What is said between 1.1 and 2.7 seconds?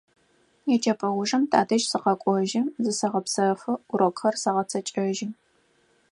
ужым тадэжь сыкъэкӀожьы,